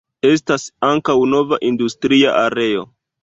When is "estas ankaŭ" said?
0.27-1.15